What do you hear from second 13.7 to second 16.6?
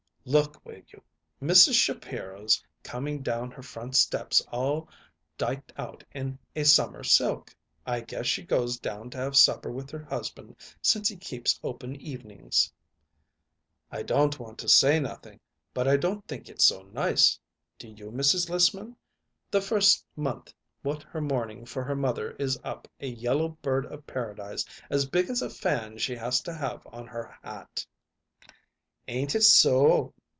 "I don't want to say nothing; but I don't think